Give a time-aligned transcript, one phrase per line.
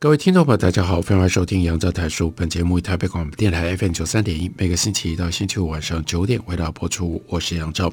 [0.00, 2.30] 各位听众朋友，大家好，欢迎收听杨照谈书。
[2.30, 7.20] 本节目以台北广播电台 FM 九三点一，每个星期一到星期五晚上九点为大家播出。
[7.26, 7.92] 我是杨照。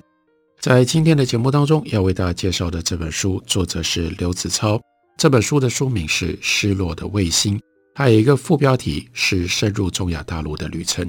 [0.59, 4.80] 在今天的节目当中，要为大家介绍的这本书，作者是刘子超。
[5.18, 7.58] 这本书的书名是《失落的卫星》，
[7.95, 11.03] 还有一个副标题是《深入中亚大陆的旅程》。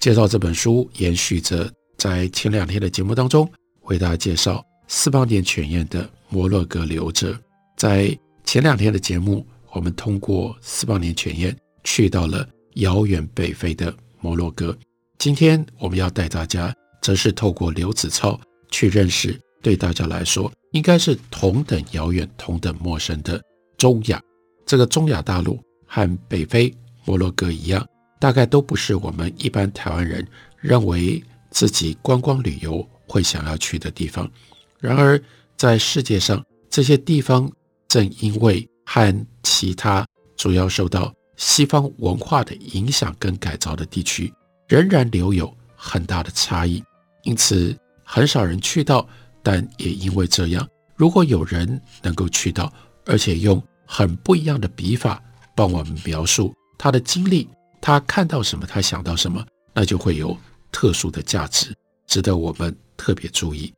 [0.00, 3.50] 介绍这本书，延续着在前两天的节目当中
[3.84, 7.32] 为大家介绍四邦年犬宴的《摩洛哥流者》。
[7.74, 8.14] 在
[8.44, 9.46] 前两天的节目。
[9.74, 14.76] 我们通过四八年犬宴去到了遥远北非的摩洛哥。
[15.18, 18.38] 今天我们要带大家，则是透过刘子超
[18.70, 23.42] 去认识对大家来说应该是同等遥远、同等陌生的
[23.78, 24.20] 中亚。
[24.66, 26.72] 这个中亚大陆和北非
[27.04, 27.86] 摩洛哥一样，
[28.20, 30.26] 大概都不是我们一般台湾人
[30.60, 34.30] 认为自己观光旅游会想要去的地方。
[34.78, 35.20] 然而，
[35.56, 37.50] 在世界上这些地方，
[37.88, 44.30] 正因为和其他主要受到西方文化的影响跟改造的地区，
[44.68, 46.84] 仍然留有很大的差异，
[47.22, 49.08] 因此很少人去到。
[49.42, 52.70] 但也因为这样，如果有人能够去到，
[53.06, 55.22] 而且用很不一样的笔法
[55.56, 57.48] 帮我们描述他的经历，
[57.80, 60.36] 他看到什么，他想到什么，那就会有
[60.70, 61.74] 特殊的价值，
[62.06, 63.72] 值得我们特别注意。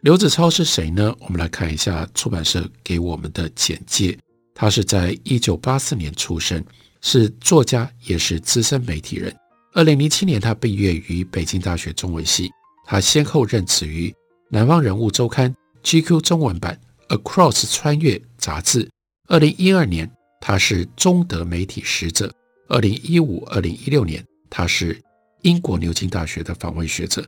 [0.00, 1.14] 刘子超是谁呢？
[1.20, 4.18] 我们来看一下出版社给我们的简介。
[4.58, 6.64] 他是在一九八四年出生，
[7.02, 9.32] 是作家，也是资深媒体人。
[9.74, 12.50] 二零零七年，他毕业于北京大学中文系。
[12.86, 14.08] 他先后任职于
[14.48, 15.54] 《南方人物周刊》、
[16.02, 18.88] GQ 中文版、Across 穿越杂志。
[19.28, 22.32] 二零一二年，他是中德媒体使者。
[22.68, 24.98] 二零一五、二零一六年，他是
[25.42, 27.22] 英国牛津大学的访问学者。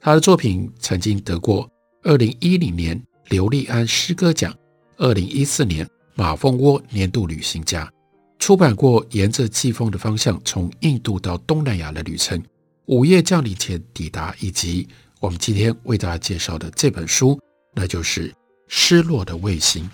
[0.00, 1.66] 他的作品曾经得过
[2.02, 4.54] 二零一零年刘立安诗歌奖，
[4.98, 5.88] 二零一四年。
[6.14, 7.90] 马蜂窝年度旅行家
[8.38, 12.38] 出版过《沿着季风的方向：从印度到东南亚的旅程》，
[12.86, 14.86] 午夜降临前抵达，以及
[15.18, 17.40] 我们今天为大家介绍的这本书，
[17.74, 18.28] 那就是
[18.68, 19.84] 《失落的卫星》。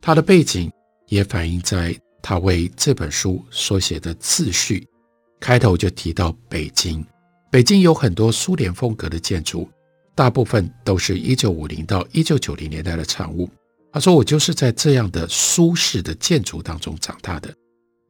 [0.00, 0.70] 它的背景
[1.08, 4.86] 也反映在他为这本书所写的自序，
[5.40, 7.04] 开头就提到北京。
[7.50, 9.68] 北京有很多苏联风格的建筑，
[10.14, 13.48] 大部分都是一九五零到一九九零年代的产物。
[13.94, 17.54] 他说：“我就是在这样的舒适的建筑当中长大的，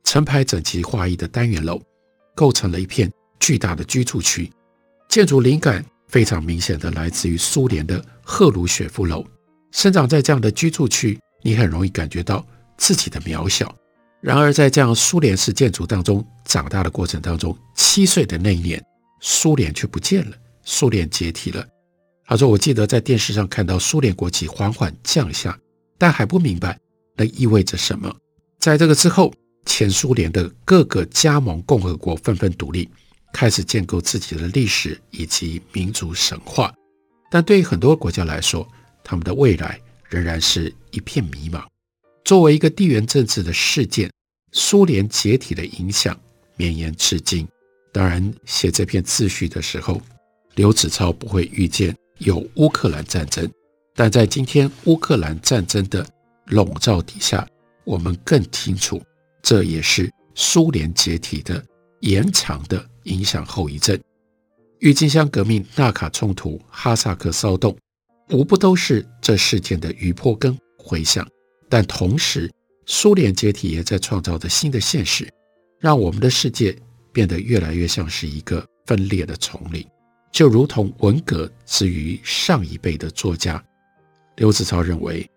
[0.03, 1.79] 成排整齐划一的单元楼，
[2.35, 4.51] 构成了一片巨大的居住区。
[5.11, 9.23] 建筑灵感非常明显的来自于苏联的赫鲁雪夫楼。
[9.73, 12.43] 生长在这样的居住区，你很容易感觉到
[12.79, 13.71] 自己的渺小。
[14.23, 18.83] 然而，在这样苏联式建筑当中长大的过程当中，七岁的那一年，
[19.21, 21.63] 苏联却不见了，苏联解体了。
[22.25, 25.55] 他说：我记得在电视上看到苏联国旗缓缓降下。”
[25.99, 26.79] 但还不明白
[27.17, 28.15] 那意味着什么。
[28.59, 29.33] 在这个之后，
[29.67, 32.89] 前苏联的各个加盟共和国纷纷独立，
[33.33, 36.73] 开始建构自己的历史以及民族神话。
[37.31, 38.67] 但对于很多国家来说，
[39.03, 41.65] 他们的未来仍然是一片迷茫。
[42.25, 44.11] 作为一个地缘政治的事件，
[44.53, 46.19] 苏联解体的影响
[46.57, 47.47] 绵延至今。
[47.93, 50.01] 当然，写这篇自序的时候，
[50.55, 53.51] 刘子超不会预见有乌克兰战争。
[53.95, 56.05] 但在今天乌克兰战争的
[56.47, 57.47] 笼罩底下，
[57.85, 59.01] 我们更清楚，
[59.41, 61.65] 这也是苏联解体的
[62.01, 63.99] 延长的影响后遗症。
[64.81, 67.77] 郁金香革命、纳卡冲突、哈萨克骚动，
[68.31, 71.27] 无不都是这事件的余波跟回响。
[71.71, 72.51] 但同时，
[72.87, 75.27] 苏联解体也在创造着新的现实，
[75.79, 76.77] 让我们的世界
[77.13, 79.87] 变得越来越像是一个分裂的丛林，
[80.33, 83.65] 就如同文革之于上一辈的作家。
[84.37, 85.29] 刘子超认为，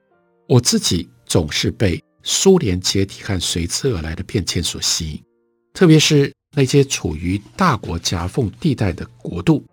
[0.47, 5.23] 我自己总是被苏联解体和随之而来的变迁所吸引，
[5.73, 9.63] 特别是那些处于大国夹缝地带的国度，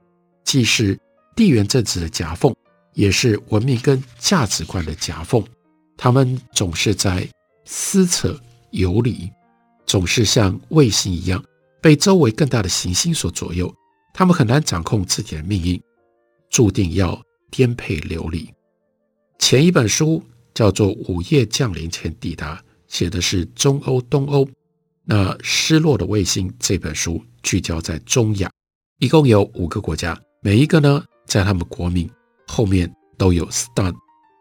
[0.45, 0.99] 既是
[1.35, 2.55] 地缘政治的夹缝，
[2.93, 5.43] 也是文明跟价值观的夹缝。
[5.97, 7.27] 他们总是在
[7.65, 8.39] 撕扯
[8.71, 9.31] 游离，
[9.87, 11.43] 总是像卫星一样
[11.81, 13.73] 被周围更大的行星所左右。
[14.13, 15.83] 他们很难掌控自己的命运，
[16.51, 17.21] 注定要
[17.51, 18.49] 颠沛流离。
[19.47, 20.23] 前一本书
[20.55, 22.57] 叫做《午夜降临前抵达》，
[22.87, 24.49] 写的是中欧、东欧。
[25.05, 28.51] 那《失落的卫星》这本书聚焦在中亚，
[29.01, 32.11] 一共有五个国家，每一个呢，在他们国名
[32.47, 33.95] 后面都有 “stan”。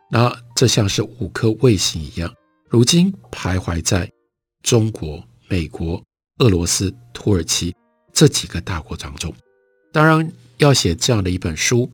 [0.10, 2.34] 那这像是五颗卫星一样，
[2.70, 4.10] 如今徘徊在
[4.62, 6.02] 中国、美国、
[6.38, 7.76] 俄罗斯、土耳其
[8.14, 9.36] 这几个大国当中。
[9.92, 11.92] 当然，要写这样的一本书，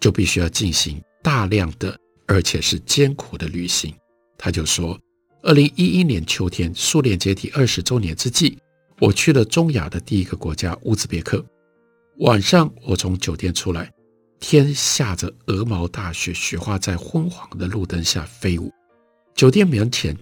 [0.00, 1.96] 就必须要进行大量的，
[2.28, 3.92] 而且是艰苦的旅行。
[4.38, 4.96] 他就说。
[5.40, 8.58] 二零一一年秋天，苏联解体二十周年之际，
[8.98, 11.42] 我去了中亚的第一个国家乌兹别克。
[12.18, 13.88] 晚上，我从酒店出来，
[14.40, 18.68] 天下着鹅毛大雪，雪花在昏黄的路灯下飞舞。
[19.36, 20.14] 酒店门前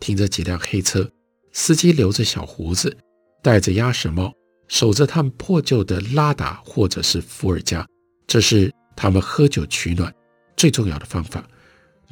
[0.00, 1.08] 停着几辆黑车，
[1.52, 2.96] 司机留着小胡子，
[3.42, 4.32] 戴着鸭舌帽，
[4.68, 7.86] 守着他们破旧的拉达或者是伏尔加，
[8.26, 10.12] 这是他们喝酒取暖
[10.56, 11.46] 最重要的方法。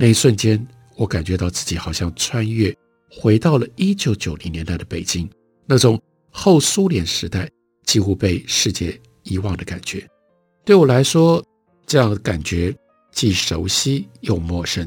[0.00, 0.67] 那一瞬间。
[0.97, 2.75] 我感觉到自己好像穿越
[3.11, 5.26] 回到了一九九零年代的北京，
[5.64, 5.99] 那种
[6.31, 7.49] 后苏联时代
[7.87, 10.06] 几乎被世界遗忘的感觉。
[10.62, 11.43] 对我来说，
[11.87, 12.75] 这样的感觉
[13.12, 14.87] 既熟悉又陌生。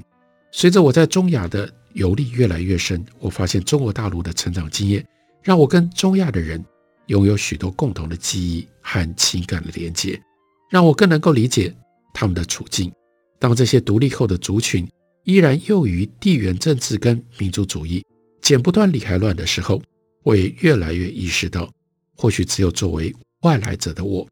[0.51, 5.04] 随着我在中亚的游历越来越深，我发现中国大陆的成长经验
[5.42, 6.63] 让我跟中亚的人
[7.07, 10.21] 拥有许多共同的记忆和情感的连接，
[10.69, 11.75] 让我更能够理解
[12.13, 12.94] 他们的处境。
[13.39, 14.88] 当这些独立后的族群，
[15.24, 18.04] 依然囿于地缘政治跟民族主义
[18.42, 19.81] 剪不断理还乱的时候，
[20.24, 21.72] 我也越来越意识到，
[22.16, 24.28] 或许只有作为外来者的我，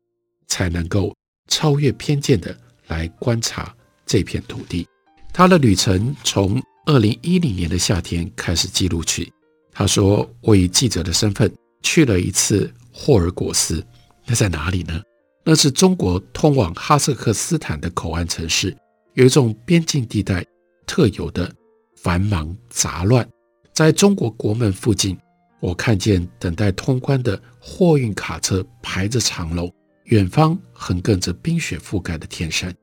[0.47, 1.15] 才能够
[1.47, 2.55] 超越偏见的
[2.87, 3.73] 来观察
[4.05, 4.85] 这片土地。
[5.33, 9.31] 他的旅程从二零一零年的夏天开始记录起。
[9.71, 11.49] 他说：“我以记者的身份
[11.81, 13.81] 去了一次霍尔果斯，
[14.25, 15.01] 那在哪里呢？
[15.45, 18.75] 那是中国通往哈萨克斯坦的口岸城市，
[19.13, 20.45] 有一种边境地带。”
[20.85, 21.51] 特有的
[21.95, 23.27] 繁忙杂乱，
[23.73, 25.17] 在中国国门附近，
[25.59, 29.73] 我看见等待通关的货运卡车排着长龙，
[30.05, 32.73] 远方横亘着冰雪覆盖的天山。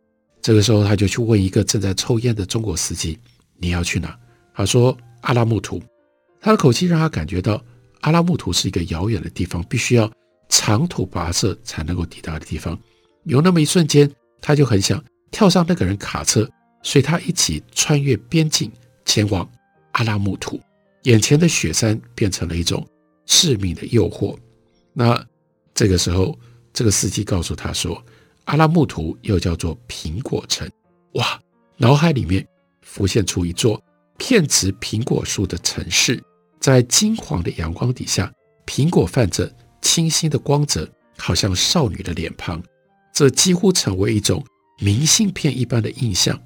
[0.40, 3.18] 这个时候，他就去问一个正在抽烟的中国司机
[3.58, 4.16] ：“你要去哪？”
[4.54, 5.82] 他说：“阿拉木图。”
[6.40, 7.62] 他的口气让他感觉到
[8.00, 10.10] 阿拉木图是一个遥远的地方，必须要
[10.48, 12.78] 长途跋涉才能够抵达的地方。
[13.24, 14.08] 有那么一瞬间，
[14.40, 16.48] 他就很想跳上那个人卡车。
[16.90, 18.72] 随他一起穿越边境，
[19.04, 19.46] 前往
[19.92, 20.58] 阿拉木图。
[21.02, 22.82] 眼前的雪山变成了一种
[23.26, 24.34] 致命的诱惑。
[24.94, 25.22] 那
[25.74, 26.34] 这个时候，
[26.72, 28.02] 这个司机告诉他说
[28.44, 30.66] ：“阿拉木图又叫做苹果城。”
[31.12, 31.38] 哇！
[31.76, 32.48] 脑海里面
[32.80, 33.78] 浮现出一座
[34.16, 36.18] 遍植苹果树的城市，
[36.58, 38.32] 在金黄的阳光底下，
[38.66, 40.88] 苹果泛着清新的光泽，
[41.18, 42.62] 好像少女的脸庞。
[43.12, 44.42] 这几乎成为一种
[44.78, 46.40] 明信片一般的印象。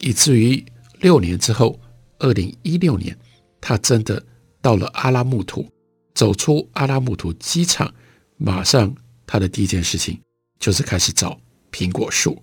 [0.00, 0.64] 以至于
[1.00, 1.78] 六年之后，
[2.18, 3.16] 二零一六年，
[3.60, 4.24] 他真的
[4.60, 5.68] 到了阿拉木图，
[6.14, 7.92] 走出阿拉木图机场，
[8.36, 8.94] 马上
[9.26, 10.20] 他的第一件事情
[10.58, 11.38] 就是开始找
[11.70, 12.40] 苹果树，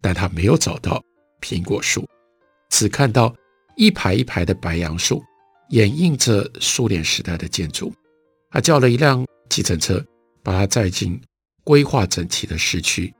[0.00, 1.02] 但他没有找到
[1.40, 2.08] 苹果树，
[2.70, 3.34] 只看到
[3.76, 5.22] 一排一排的白杨树，
[5.70, 7.92] 掩映着苏联时代的建筑。
[8.50, 10.04] 他叫了一辆计程车，
[10.42, 11.20] 把他载进
[11.62, 13.12] 规划整齐的市区。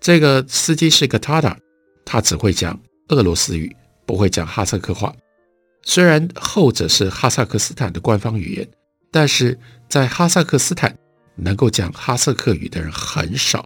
[0.00, 1.56] 这个司机是个 Tata，
[2.04, 2.78] 他只会讲。
[3.10, 3.74] 俄罗斯语
[4.06, 5.14] 不会讲哈萨克话，
[5.82, 8.68] 虽然后者是哈萨克斯坦的官方语言，
[9.10, 10.96] 但是在哈萨克斯坦
[11.36, 13.64] 能够讲哈萨克语的人很少，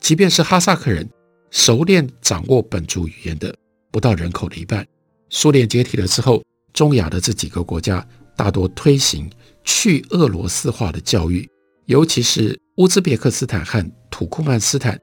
[0.00, 1.08] 即便是哈萨克人，
[1.50, 3.54] 熟练掌握本族语言的
[3.90, 4.86] 不到人口的一半。
[5.30, 9.28] 苏联解体了之后，中亚的这几个国家大多推行
[9.64, 11.48] 去俄罗斯化的教育，
[11.86, 14.96] 尤其是乌兹别克斯坦和土库曼斯坦，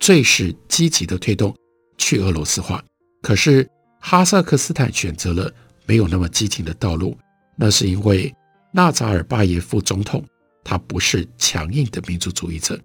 [0.00, 1.54] 最是积极的推动
[1.96, 2.82] 去俄罗斯化。
[3.22, 3.68] 可是
[4.00, 5.52] 哈萨克斯坦选择了
[5.86, 7.16] 没有那么激进的道路，
[7.56, 8.34] 那是因为
[8.72, 10.24] 纳扎尔巴耶夫总统
[10.62, 12.78] 他不是强硬的民族主义者。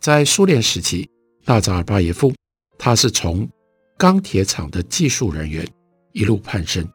[0.00, 1.08] 在苏联时期，
[1.44, 2.32] 纳扎尔巴耶夫
[2.78, 3.48] 他是从
[3.96, 5.66] 钢铁厂的技术人员
[6.12, 6.86] 一路攀升，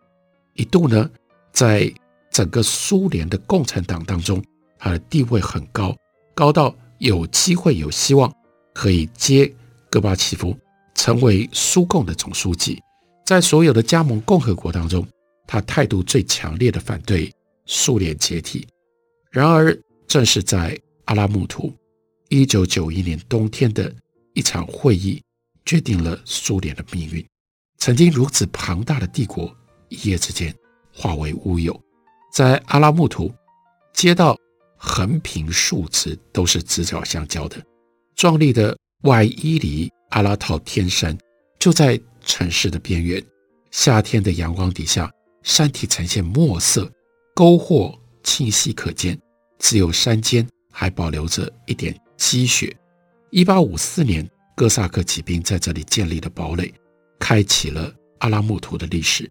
[0.54, 1.10] 一度呢
[1.52, 1.92] 在
[2.32, 4.44] 整个苏联的共产党当中，
[4.78, 5.96] 他的地位很高，
[6.36, 8.32] 高到有机会有希望
[8.74, 9.52] 可以接
[9.90, 10.56] 戈巴契夫。
[10.98, 12.82] 成为苏共的总书记，
[13.24, 15.08] 在所有的加盟共和国当中，
[15.46, 17.32] 他态度最强烈的反对
[17.68, 18.68] 苏联解体。
[19.32, 19.78] 然而，
[20.08, 21.72] 正是在阿拉木图，
[22.30, 23.94] 一九九一年冬天的
[24.34, 25.22] 一场会议，
[25.66, 27.26] 决定了苏联的命运。
[27.78, 29.56] 曾经如此庞大的帝国，
[29.90, 30.54] 一夜之间
[30.92, 31.80] 化为乌有。
[32.34, 33.32] 在阿拉木图，
[33.94, 34.36] 街道
[34.76, 37.64] 横平竖直，都是直角相交的，
[38.16, 39.92] 壮丽的外伊犁。
[40.10, 41.18] 阿拉套天山
[41.60, 43.24] 就在城市的边缘，
[43.72, 45.12] 夏天的阳光底下，
[45.44, 46.92] 山体呈现墨色，
[47.36, 49.20] 沟壑清晰可见，
[49.60, 52.76] 只有山间还保留着一点积雪。
[53.30, 56.74] 一八五四年，哥萨克骑兵在这里建立了堡垒，
[57.20, 59.30] 开启了阿拉木图的历史。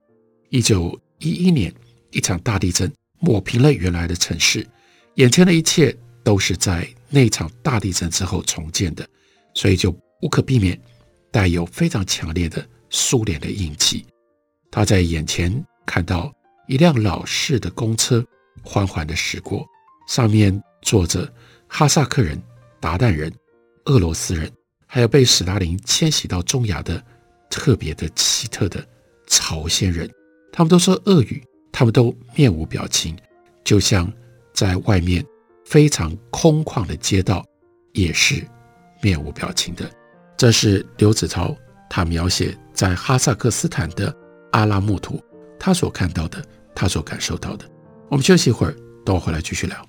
[0.50, 1.72] 一九一一年，
[2.10, 4.66] 一场大地震抹平了原来的城市，
[5.14, 9.08] 眼前的一切都是在那场大地震之后重建的，
[9.54, 9.90] 所以就
[10.22, 10.80] 无可避免
[11.30, 14.04] 带有非常强烈的苏联的印记。
[14.70, 16.32] 他在眼前看到
[16.68, 18.24] 一辆老式的公车
[18.62, 19.66] 缓缓地驶过，
[20.08, 21.32] 上面坐着
[21.68, 22.42] 哈萨克人、
[22.80, 23.32] 鞑靼人、
[23.84, 24.50] 俄罗斯人，
[24.86, 27.02] 还有被史达林迁徙到中亚的
[27.48, 28.84] 特别的奇特的
[29.26, 30.10] 朝鲜人。
[30.52, 33.16] 他们都说俄语，他们都面无表情，
[33.62, 34.10] 就像
[34.52, 35.24] 在外面
[35.64, 37.44] 非常空旷的街道
[37.92, 38.42] 也是
[39.02, 39.90] 面无表情的。
[40.36, 41.56] 这是刘子超
[41.88, 44.14] 他描写在哈萨克斯坦的
[44.52, 45.22] 阿拉木图，
[45.58, 47.64] 他所看到的，他所感受到的。
[48.10, 49.88] 我们休息一会儿，等我回来继续聊。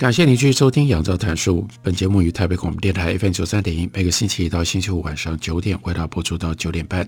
[0.00, 1.56] 感谢您继续收听《杨照谈书》。
[1.82, 7.06] 本节目于台北广播电台 FM 九三点一，每个星期一到星期五晚上九点为大家播出到九点半。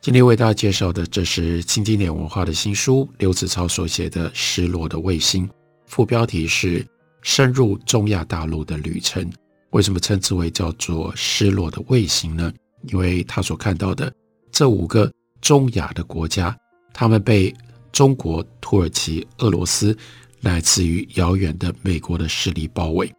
[0.00, 5.46] 今天为大家介绍的，这是新经典文化的新书，刘子超所写的《失落的卫星》，
[5.86, 6.84] 副标题是
[7.22, 9.32] “深入中亚大陆的旅程”。
[9.70, 12.52] 为什么称之为叫做“失落的卫星”呢？
[12.88, 14.12] 因为他所看到的
[14.50, 15.08] 这五个
[15.40, 16.56] 中亚的国家，
[16.92, 17.54] 他们被
[17.92, 19.96] 中国、土耳其、俄罗斯。
[20.42, 23.12] 来自于遥远的美国的势力包围，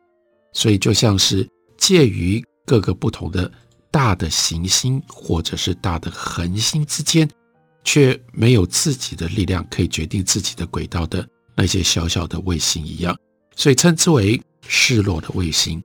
[0.52, 3.52] 所以就像是介于各个不同的
[3.90, 7.30] 大的行星或者是大的恒星之间，
[7.84, 11.26] 却没有自己的力量可以决定自己的轨道的
[11.56, 13.18] 那些小小的卫星一样，
[13.56, 15.82] 所以称之为失落的卫星。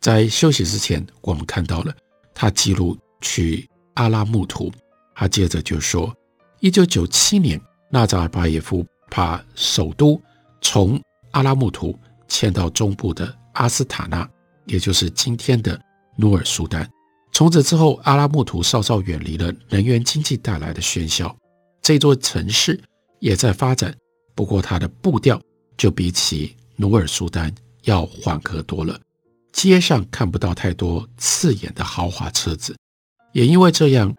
[0.00, 1.94] 在休息之前，我们看到了
[2.34, 4.70] 他记录去阿拉木图，
[5.14, 6.14] 他接着就说，
[6.60, 7.58] 一九九七年，
[7.90, 10.20] 纳扎尔巴耶夫把首都。
[10.64, 11.00] 从
[11.32, 14.28] 阿拉木图迁到中部的阿斯塔纳，
[14.64, 15.78] 也就是今天的
[16.16, 16.90] 努尔苏丹。
[17.32, 21.36] 从此之后，阿拉木图稍稍远离了能源经济带来的喧嚣，
[21.82, 22.82] 这座城市
[23.20, 23.94] 也在发展，
[24.34, 25.40] 不过它的步调
[25.76, 28.98] 就比起努尔苏丹要缓和多了。
[29.52, 32.74] 街上看不到太多刺眼的豪华车子，
[33.32, 34.12] 也因为这样，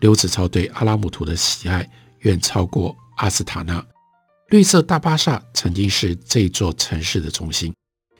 [0.00, 1.88] 刘子超对阿拉木图的喜爱
[2.20, 3.82] 远超过阿斯塔纳。
[4.52, 7.72] 绿色大巴萨曾经是这座城市的中心，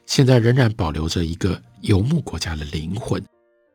[0.06, 3.22] 现在仍然保留着一个游牧国家的灵魂。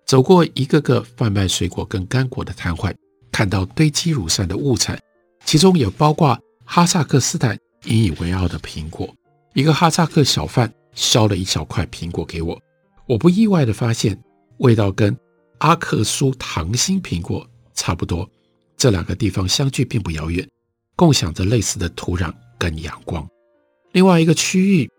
[0.07, 2.95] 走过一个个贩卖水果跟干果的摊贩，
[3.31, 4.99] 看到堆积如山的物产，
[5.45, 6.35] 其中也包括
[6.65, 9.07] 哈萨克斯坦引以为傲的苹果。
[9.53, 12.59] 一个哈萨克小贩削了一小块苹果给我，
[13.05, 14.19] 我不意外地发现，
[14.57, 15.15] 味道跟
[15.59, 18.27] 阿克苏糖心苹果差不多。
[18.75, 20.49] 这两个地方相距并不遥远，
[20.95, 22.33] 共享着类似的土壤。
[22.57, 23.27] 跟阳光，
[23.91, 24.89] 另外一个区域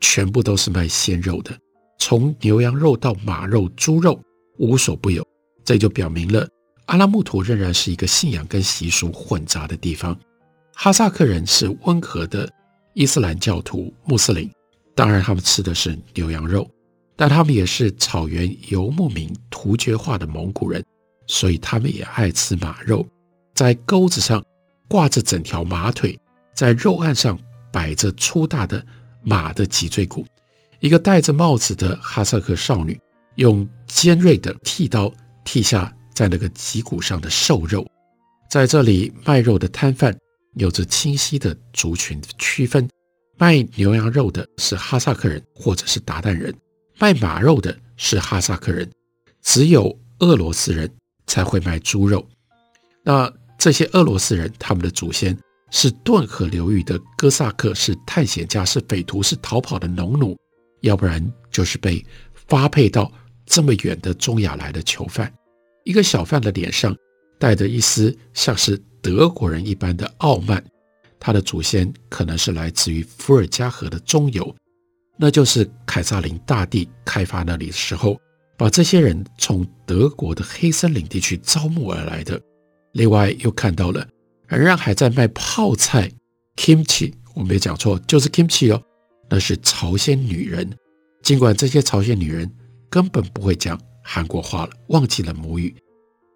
[0.00, 1.56] 全部都是卖鲜肉的，
[1.98, 4.20] 从牛羊肉到马肉、猪肉
[4.58, 5.26] 无所不有。
[5.64, 6.48] 这就表明了
[6.86, 10.18] 阿拉木图仍然是一个信仰跟习俗混杂的地方。
[10.74, 12.50] 哈萨克人是温和的
[12.94, 14.50] 伊斯兰教徒穆斯林，
[14.94, 16.68] 当然他们吃的是牛羊肉，
[17.14, 20.84] 但他们也是草原游牧民突厥化的蒙古人，
[21.28, 23.06] 所以他们也爱吃马肉。
[23.54, 24.44] 在钩子上
[24.88, 26.18] 挂着整条马腿，
[26.54, 27.38] 在肉案上
[27.72, 28.84] 摆着粗大的
[29.22, 30.26] 马的脊椎骨。
[30.80, 33.00] 一个戴着帽子的哈萨克少女
[33.36, 35.12] 用尖锐的剃刀
[35.44, 37.86] 剃下在那个脊骨上的瘦肉。
[38.50, 40.16] 在这里卖肉的摊贩
[40.54, 42.88] 有着清晰的族群区分：
[43.38, 46.54] 卖牛羊肉的是哈萨克人或者是韃靼人，
[46.98, 48.90] 卖马肉的是哈萨克人，
[49.40, 50.92] 只有俄罗斯人
[51.26, 52.26] 才会卖猪肉。
[53.02, 55.36] 那这些俄罗斯人，他们的祖先
[55.72, 60.36] 是顿河流域的哥萨克，是探险家，是匪徒，是逃跑的农奴。
[60.82, 63.10] 要不然就是被发配到
[63.46, 65.32] 这么远的中亚来的囚犯。
[65.84, 66.94] 一个小贩的脸上
[67.38, 70.62] 带着一丝像是德国人一般的傲慢，
[71.18, 74.54] 他的祖先可能是来自于伏尔加河的中游，
[75.16, 78.20] 那就是凯撒林大帝开发那里的时候，
[78.58, 82.40] 把这些人从德国的黑森林地区招募而来的。
[82.92, 84.06] 另外又看到了
[84.46, 86.10] 仍然还在卖泡菜
[86.56, 88.82] kimchi，我没讲错，就是 kimchi 哦。
[89.30, 90.70] 那是朝鲜女人，
[91.22, 92.50] 尽管这些朝鲜女人
[92.90, 95.74] 根本不会讲韩国话了，忘记了母语。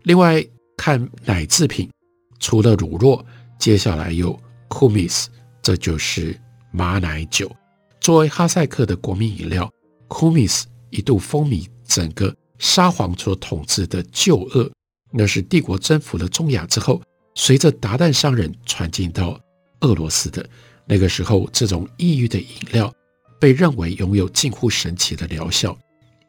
[0.04, 0.42] 另外
[0.78, 1.90] 看奶制品，
[2.38, 3.22] 除了乳酪，
[3.58, 5.26] 接下来有 kumis，
[5.60, 6.38] 这就是
[6.72, 7.54] 马奶酒。
[8.00, 9.70] 作为哈萨克的国民饮料
[10.08, 14.70] ，kumis 一度风靡整个沙皇所统治的旧俄，
[15.12, 17.02] 那是帝国征服了中亚之后，
[17.36, 19.38] 随着韃靼商人传进到
[19.82, 20.44] 俄罗斯的。
[20.88, 22.92] 那个时候，这种异域的饮料
[23.38, 25.76] 被认为拥有近乎神奇的疗效。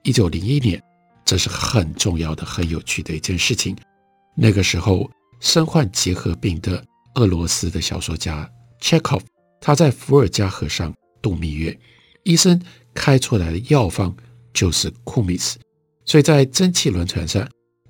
[0.03, 0.81] 一九零一年，
[1.23, 3.75] 这是很重要的、很有趣的一件事情。
[4.35, 6.83] 那个时候，身患结核病的
[7.15, 8.49] 俄罗斯的小说家
[8.81, 9.21] Chekhov，，
[9.61, 11.79] 他在伏尔加河上度蜜月，
[12.23, 12.61] 医生
[12.93, 14.15] 开出来的药方
[14.53, 15.57] 就是库米斯。
[16.03, 17.47] 所以在蒸汽轮船上，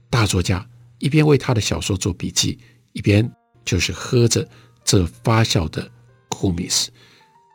[0.09, 0.67] 大作家
[0.99, 2.59] 一边为他的小说做笔记，
[2.97, 3.31] 一边
[3.63, 4.47] 就是喝着
[4.83, 5.87] 这发酵的。
[6.29, 6.91] 库米斯，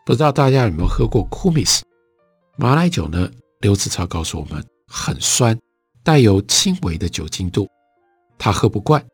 [0.04, 1.84] 不知道大家有没有喝过库米斯
[2.56, 3.30] 马奶酒呢？
[3.60, 5.56] 刘子超告诉我们，很酸，
[6.02, 7.68] 带有轻微的酒精度，
[8.36, 9.04] 他喝不惯，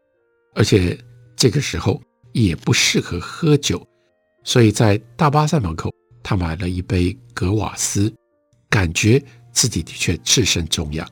[0.55, 0.99] 而且
[1.37, 2.01] 这个时候
[2.33, 3.87] 也不适合喝酒，
[4.43, 8.11] 所以在大巴站门口，他买了一杯格瓦斯，
[8.71, 11.07] 感觉自己的确置身中央，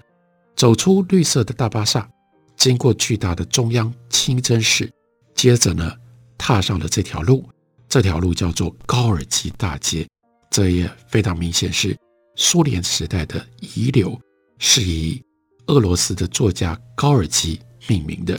[0.57, 2.09] 走出绿色的大巴萨，
[2.57, 4.91] 经过巨大的中央清真寺，
[5.37, 5.93] 接着呢，
[6.37, 7.49] 踏上了这条路。
[7.89, 10.05] 这条路叫做高尔基大街，
[10.51, 11.97] 这也非常明显是
[12.35, 14.21] 苏联时代的遗留，
[14.59, 15.23] 是以
[15.67, 18.39] 俄罗斯的作家高尔基命名的。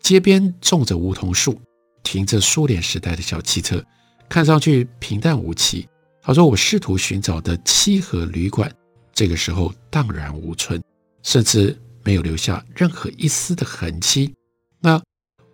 [0.00, 1.60] 街边种着梧桐树，
[2.02, 3.84] 停着苏联时代的小汽车，
[4.26, 5.86] 看上去平淡无奇。
[6.22, 8.72] 他说：“我试图寻找的七合旅馆，
[9.12, 10.82] 这个时候荡然无存，
[11.22, 14.34] 甚至没有留下任何一丝的痕迹。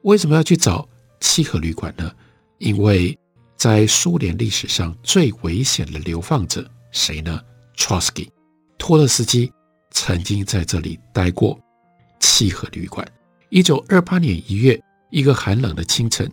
[0.04, 0.88] 为什么要去找
[1.20, 2.10] 七合旅馆呢？
[2.56, 3.14] 因为。”
[3.56, 7.40] 在苏联历史上最危险的流放者谁呢
[7.78, 8.28] ？Trotsky，
[8.76, 9.50] 托勒斯基
[9.90, 11.58] 曾经在这里待过。
[12.20, 13.10] 契合旅馆。
[13.48, 16.30] 一九二八年一月，一个寒冷的清晨，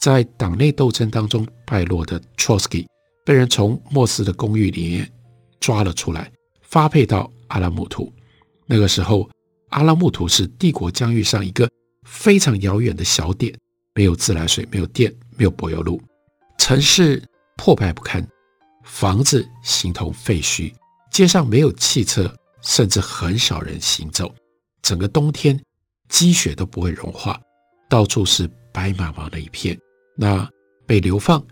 [0.00, 2.86] 在党内斗争当中败落的 Trotsky
[3.24, 5.12] 被人从莫斯的公寓里面
[5.60, 6.32] 抓了出来，
[6.62, 8.12] 发配到阿拉木图。
[8.66, 9.30] 那个时候，
[9.68, 11.70] 阿拉木图是帝国疆域上一个
[12.06, 13.54] 非常遥远的小点，
[13.94, 16.00] 没有自来水，没有电，没有柏油路。
[16.58, 17.22] 城市
[17.56, 18.26] 破败不堪，
[18.84, 20.72] 房子形同废墟，
[21.10, 24.32] 街上没有汽车，甚至很少人行走。
[24.82, 25.60] 整个冬天
[26.08, 27.40] 积雪都不会融化，
[27.88, 29.78] 到处是白茫茫的一片。
[30.16, 30.48] 那
[30.86, 31.44] 被流放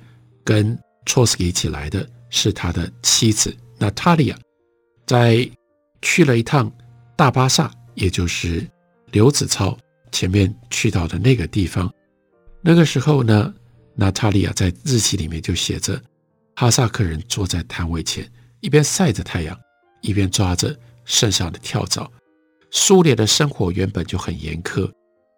[0.45, 4.39] 跟托斯基一起来的是他的妻子娜塔莉亚，
[5.07, 5.49] 在
[6.03, 6.71] 去了一趟
[7.17, 8.69] 大巴萨，也就是
[9.13, 9.77] 刘子超
[10.13, 11.93] 前面去到的那个地方。
[12.63, 13.53] 那个时候呢，
[13.95, 16.01] 娜塔莉亚在日记里面就写着：
[16.57, 19.59] 哈萨克人坐在摊位前，一边晒着太阳，
[20.03, 22.11] 一边抓着身上的跳蚤。
[22.71, 24.91] 苏联的生活原本就很严苛，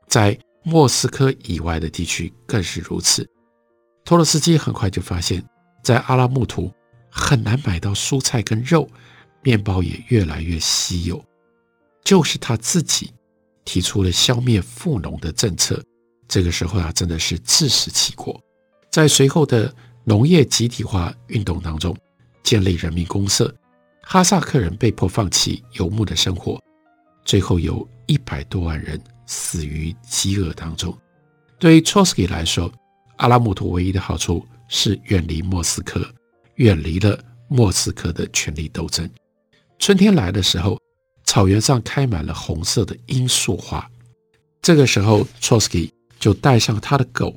[0.07, 3.27] 在莫斯科以外的地区更是如此。
[4.05, 5.43] 托洛斯基很快就发现，
[5.83, 6.73] 在阿拉木图
[7.09, 8.89] 很难买到蔬菜跟肉，
[9.43, 11.25] 面包也越来越稀有。
[12.05, 13.13] 就是他自己
[13.65, 15.83] 提出了消灭富农的政策。
[16.29, 18.41] 这个时候啊，真的是自食其果。
[18.91, 21.97] 在随后的农业集体化运动当中，
[22.43, 23.55] 建立人民公社，
[24.03, 26.61] 哈萨克人被迫放弃游牧的生活，
[27.25, 30.97] 最后有一百多万人死于饥饿当中。
[31.59, 32.73] 对于 Trotsky 来说，
[33.17, 36.05] 阿拉木图唯一的好处是远离莫斯科，
[36.57, 39.09] 远离了莫斯科的权力斗争。
[39.79, 40.79] 春天来的时候，
[41.33, 43.91] 草原上开满了红色的罂粟花。
[44.61, 45.91] 这个时候，Trotsky
[46.21, 47.35] 就带上他的狗，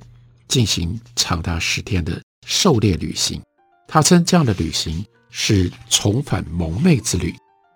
[0.50, 3.42] 进行长达十天的狩猎旅行。
[3.88, 7.34] 他称这样的旅行是重返蒙昧之旅。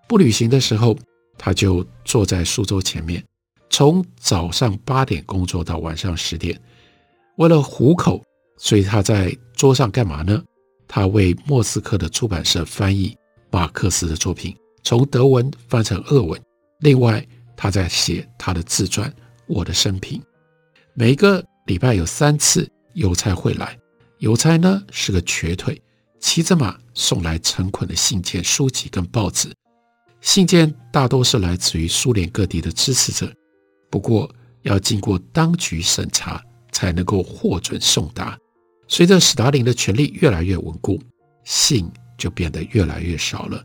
[0.10, 1.00] 不旅行的时候，
[1.38, 3.24] 他就坐在书桌前面。
[3.70, 6.60] 从早上八点工作到晚上十点，
[7.38, 8.22] 为了糊口，
[8.58, 10.44] 所以他在桌上干嘛呢？
[10.86, 13.16] 他为莫斯科的出版社翻译
[13.50, 14.54] 马克思的作品，
[14.84, 16.40] 从德文翻成俄文。
[16.80, 19.10] 另外，他在写他的自传
[19.48, 20.20] 《我的生平》。
[20.94, 23.78] 每个礼拜有三次，邮差会来。
[24.20, 25.82] 邮差呢是个瘸腿，
[26.20, 29.50] 骑着马送来成捆的信件、书籍跟报纸。
[30.22, 33.32] 信件大多是来自于苏联各地的支持者。
[33.90, 34.30] 不过
[34.64, 38.38] 要经过当局审查才能够获准送达。
[38.88, 41.00] 随着史达林的权力越来越稳固，
[41.46, 43.64] 信就变得越来越少了。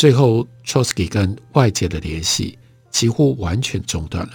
[0.00, 2.58] 最后 trosky 跟外界的联系
[2.90, 4.32] 几乎完全中断了。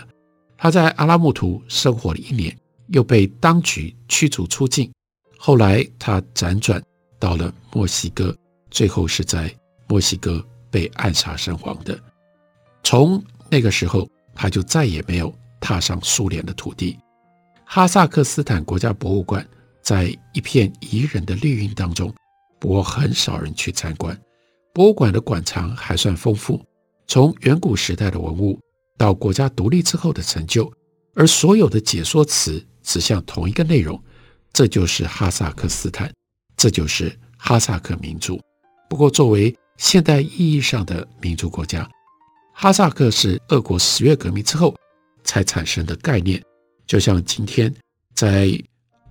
[0.55, 2.55] 他在阿拉木图生活了一年，
[2.89, 4.93] 又被当局驱逐出境。
[5.39, 6.79] 后来他辗转
[7.17, 8.37] 到了墨西哥，
[8.69, 9.51] 最后是在
[9.87, 11.99] 墨西哥被暗杀身亡的。
[12.83, 16.95] 从那个时候，他就再也没有踏上苏联的土地。
[17.63, 19.43] 哈萨克斯坦国家博物馆
[19.81, 22.13] 在一片宜人的绿荫当中，
[22.59, 24.15] 不过很少人去参观。
[24.75, 26.61] 博物馆的馆藏还算丰富，
[27.07, 28.59] 从远古时代的文物
[28.97, 30.69] 到国家独立之后的成就，
[31.13, 33.97] 而所有的解说词指向同一个内容：
[34.51, 36.13] 这就是哈萨克斯坦，
[36.57, 38.37] 这就是哈萨克民族。
[38.89, 41.89] 不过，作为现代意义上的民族国家，
[42.51, 44.75] 哈萨克是俄国十月革命之后
[45.23, 46.43] 才产生的概念，
[46.85, 47.73] 就像今天
[48.13, 48.51] 在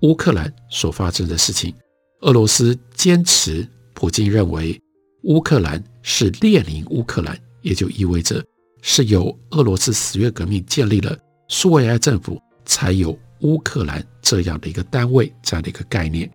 [0.02, 1.74] 乌克兰所发生的事情。
[2.20, 4.78] 俄罗斯坚持，普京认为
[5.24, 8.44] 乌克兰是列宁乌克兰，也就意味着
[8.82, 11.16] 是由俄罗斯十月革命建立了
[11.48, 16.30] 苏维埃政府，才有乌克兰这样的一个单位，这样的一个概念。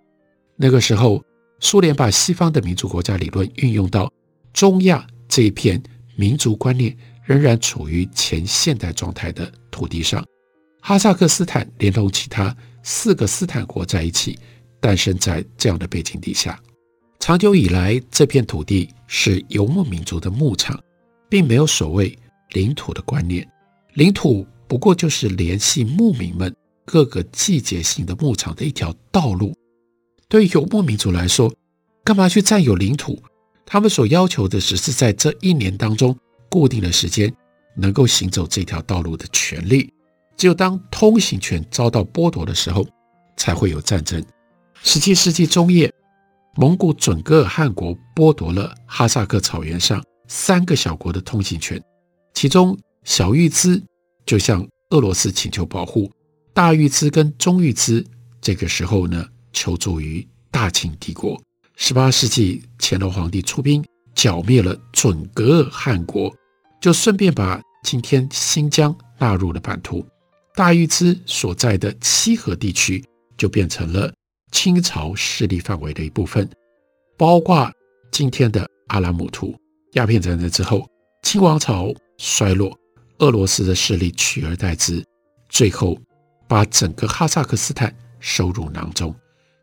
[0.56, 1.24] 那个时候，
[1.60, 4.12] 苏联把西方的民族国家理论运用到
[4.54, 5.82] 中亚这一片。
[6.16, 10.22] 民族观念仍然处于前现代状态的土地上，
[10.82, 14.38] 哈萨克斯坦连同其他四个斯坦国在一起，
[14.82, 16.60] 诞生在这样的背景底下。
[17.20, 20.82] 长久以来，这片土地是游牧民族的牧场，
[21.28, 22.18] 并没有所谓
[22.52, 23.48] 领土的观念。
[23.94, 26.56] 领土不过就是联系牧民们
[26.86, 29.54] 各个季节性的牧场的一条道路。
[30.30, 31.54] 对于游牧民族来说，
[32.06, 33.22] 干嘛去占有领土？
[33.66, 36.18] 他们所要求的只是在这一年当中
[36.50, 37.32] 固定的时间
[37.76, 39.94] 能够行走这条道路的权利。
[40.38, 42.88] 只有当通行权遭到剥夺的时候，
[43.36, 44.24] 才会有战争。
[44.82, 45.94] 十七世纪中叶，
[46.60, 51.82] 蒙古准噶尔汗国剥夺了哈萨克草原上三个小国的通行权，
[52.34, 53.82] 其中小玉兹
[54.26, 56.12] 就向俄罗斯请求保护，
[56.54, 58.06] 大玉兹跟中玉兹
[58.42, 61.42] 这个时候呢求助于大清帝国。
[61.78, 63.82] 十八世纪，乾隆皇帝出兵
[64.14, 66.30] 剿灭了准噶尔汗国，
[66.82, 70.06] 就顺便把今天新疆纳入了版图。
[70.56, 73.02] 大玉兹所在的西河地区
[73.38, 74.14] 就变成了
[74.52, 76.50] 清朝势力范围的一部分，
[77.18, 77.72] 包括
[78.12, 79.56] 今天的阿拉木图。
[79.94, 80.88] 鸦片战争之后，
[81.24, 82.78] 清王朝衰落，
[83.20, 85.04] 俄罗斯的势力取而代之，
[85.50, 85.98] 最后
[86.48, 89.16] 把整个哈萨克斯坦收入囊中。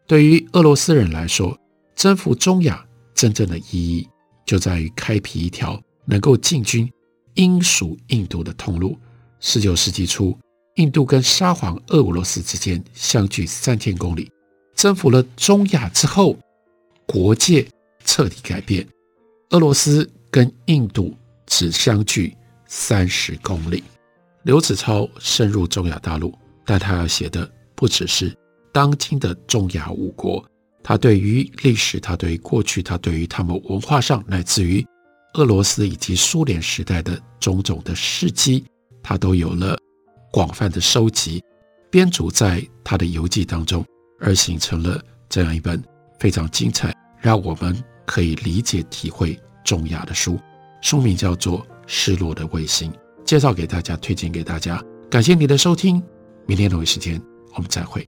[0.07, 1.57] 对于俄罗斯人来说，
[1.94, 4.09] 征服中亚真正的意义，
[4.44, 6.90] 就在于开辟一条能够进军
[7.35, 8.99] 英属印度的通路。
[9.38, 10.37] 十九世纪初，
[10.77, 14.31] 印度跟沙皇俄罗斯之间相距三千公里。
[14.76, 16.36] 征服了中亚之后，
[17.06, 17.66] 国界
[18.04, 18.86] 彻底改变，
[19.50, 22.36] 俄罗斯跟印度只相距
[22.66, 23.82] 三十公里。
[24.42, 26.32] 刘子超深入中亚大陆，
[26.64, 28.32] 但他要写的不只是
[28.70, 30.44] 当今的中亚五国。
[30.84, 34.86] 他对于历史，他对于过去，他对于他们文化上，乃至于
[35.34, 38.62] 俄罗斯以及苏联时代的种种的事迹，
[39.02, 39.76] 他都有了
[40.30, 41.42] 广泛的收集，
[41.90, 43.84] 编组在他的游记当中，
[44.20, 45.83] 而形成了这样一本
[46.18, 50.38] 非常精彩，让我们可以理解体会中亚的书。
[50.83, 52.90] 书名叫做《失落的卫星》，
[53.24, 54.83] 介绍给大家，推荐给大家。
[55.11, 56.02] 感谢你的收听，
[56.46, 57.20] 明天同一时间
[57.55, 58.07] 我们再会。